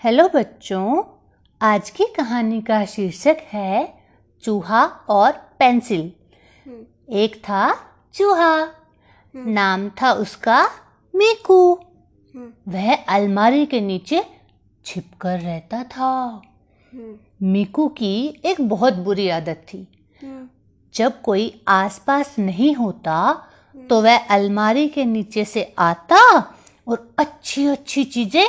[0.00, 1.02] Hello बच्चों
[1.60, 4.02] आज की कहानी का शीर्षक है
[4.44, 6.00] चूहा और पेंसिल।
[7.12, 7.70] एक था
[8.14, 8.50] चूहा
[9.34, 10.58] नाम था उसका
[11.14, 11.58] मीकू।
[12.68, 14.22] वह अलमारी के नीचे
[14.84, 16.42] छिपकर रहता था।
[17.42, 19.86] मीकू की एक बहुत बुरी आदत थी।
[20.94, 23.18] जब कोई आसपास नहीं होता
[23.74, 26.22] तो वह अलमारी के नीचे से आता
[26.86, 28.46] और अच्छी अच्छी चीज़ें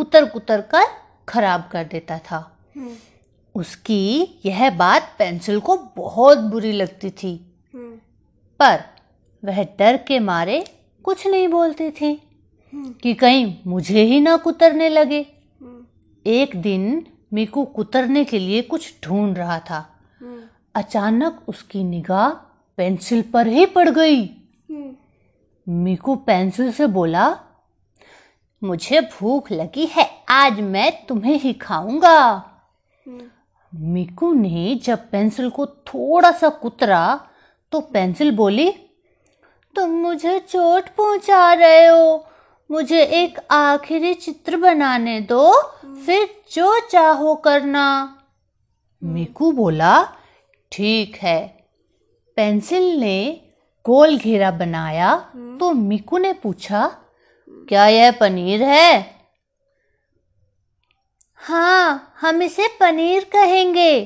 [0.00, 0.84] कुतर कुतर कर
[1.28, 2.58] खराब कर देता था।
[3.54, 7.54] उसकी यह बात पेंसिल को बहुत बुरी लगती थी।
[8.60, 8.82] पर
[9.44, 10.64] वह डर के मारे
[11.04, 12.14] कुछ नहीं बोलती थी
[12.74, 15.26] कि कहीं मुझे ही ना कुतरने लगे।
[16.26, 19.98] एक दिन मीकू कुतरने के लिए कुछ ढूंढ रहा था।
[20.74, 22.28] अचानक उसकी निगाह
[22.76, 24.30] पेंसिल पर ही पड़ गई।
[25.68, 27.38] मीकू पेंसिल से बोला
[28.62, 32.42] मुझे भूख लगी है, आज मैं तुम्हें ही खाऊँगा।
[33.72, 37.20] मीकू ने जब पेंसिल को थोड़ा सा कुतरा
[37.72, 38.70] तो पेंसिल बोली,
[39.74, 42.26] तुम मुझे चोट पहुँचा रहे हो।
[42.70, 45.52] मुझे एक आखिरी चित्र बनाने दो,
[46.06, 47.86] फिर जो चाहो करना।
[49.02, 50.02] मीकू बोला,
[50.72, 51.46] ठीक है।
[52.36, 53.40] पेंसिल ने
[53.86, 55.16] गोल घेरा बनाया
[55.60, 56.90] तो मीकू ने पूछा
[57.50, 59.20] क्या यह पनीर है?
[61.40, 64.00] हाँ हम इसे पनीर कहेंगे।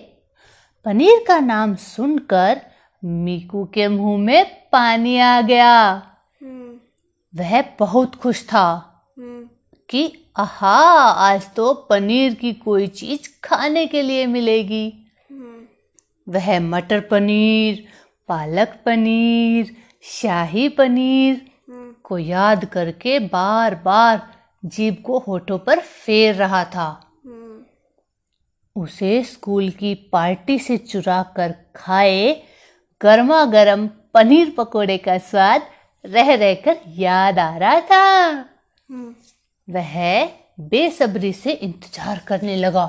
[0.85, 2.61] पनीर का नाम सुनकर
[3.03, 5.95] मीकू के मुँह में पानी आ गया।
[7.35, 8.67] वह बहुत खुश था
[9.89, 10.03] कि
[10.37, 10.77] आहा
[11.23, 14.87] आज तो पनीर की कोई चीज़ खाने के लिए मिलेगी।
[16.29, 17.85] वह मटर पनीर
[18.29, 21.51] पालक पनीर शाही पनीर
[22.05, 24.21] को याद करके बार बार
[24.63, 26.89] जीभ को होठों पर फेर रहा था।
[28.77, 32.43] उसे स्कूल की पार्टी से चुरा कर खाए
[33.01, 35.67] गर्मा गर्म पनीर पकोड़े का स्वाद
[36.05, 38.33] रह रहकर याद आ रहा था।
[39.69, 39.95] वह
[40.61, 42.87] बेसब्री से इंतज़ार करने लगा।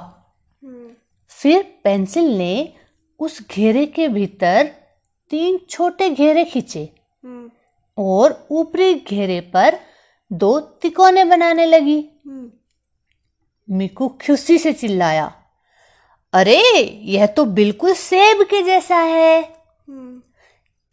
[1.31, 2.73] फिर पेंसिल ने
[3.19, 4.71] उस घेरे के भीतर
[5.31, 6.89] तीन छोटे घेरे खींचे।
[7.97, 9.77] और ऊपरी घेरे पर
[10.31, 11.97] दो तिकोने बनाने लगी।
[13.67, 15.31] मिकू खुशी से चिल्लाया
[16.33, 16.61] अरे
[17.03, 19.43] यह तो बिल्कुल सेब के जैसा है।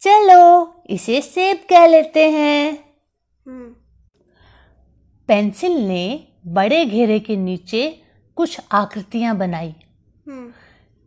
[0.01, 2.77] चलो इसे सेब कह लेते हैं।
[5.29, 7.87] पेंसिल ने बड़े घेरे के नीचे
[8.37, 9.73] कुछ आकृतियाँ बनाई।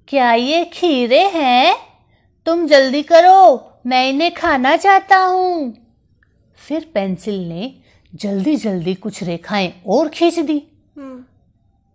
[0.08, 1.76] क्या ये खीरे हैं?
[2.46, 5.85] तुम जल्दी करो मैं इन्हें खाना चाहता हूँ।
[6.58, 7.74] फिर पेंसिल ने
[8.14, 10.58] जल्दी जल्दी कुछ रेखाएँ और खींच दी।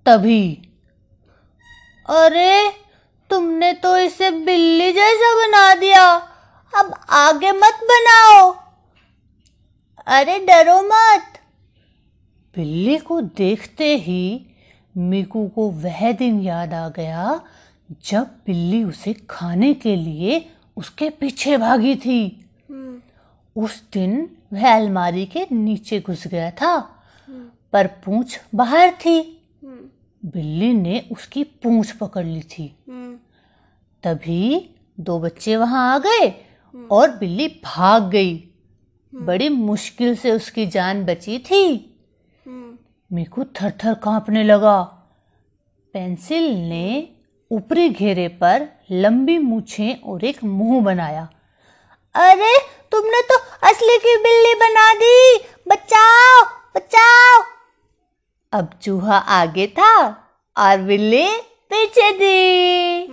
[0.05, 0.51] तभी
[2.05, 2.69] अरे
[3.29, 6.03] तुमने तो इसे बिल्ली जैसा बना दिया।
[6.73, 8.51] अब आगे मत बनाओ।
[10.07, 11.39] अरे डरो मत।
[12.55, 14.47] बिल्ली को देखते ही
[14.97, 17.41] मीकू को वह दिन याद आ गया
[18.05, 20.45] जब बिल्ली उसे खाने के लिए
[20.77, 22.49] उसके पीछे भागी थी।
[23.55, 27.03] उस दिन वह अलमारी के नीचे घुस गया था।
[27.73, 29.41] पर पूंछ बाहर थी।
[30.25, 32.75] बिल्ली ने उसकी पूंछ पकड़ ली थी।
[34.03, 34.69] तभी
[34.99, 36.45] दो बच्चे वहाँ आ गए
[36.91, 38.49] और बिल्ली भाग गई।
[39.15, 41.95] बड़ी मुश्किल से उसकी जान बची थी।
[43.13, 44.81] मीकू थर थर कांपने लगा।
[45.93, 47.09] पेंसिल ने
[47.51, 51.29] ऊपरी घेरे पर लंबी मूछें और एक मुँह बनाया।
[52.15, 52.57] अरे
[52.91, 56.41] तुमने तो असली की बिल्ली बना दी। बचाओ
[56.75, 57.43] बचाओ।
[58.53, 60.09] अब चूहा आगे था
[60.57, 63.05] और बिल्ली पीछे थी।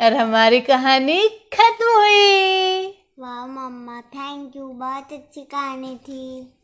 [0.00, 2.86] और हमारी कहानी खत्म हुई।
[3.18, 6.54] वाह मम्मा थैंक यू बहुत अच्छी कहानी थी।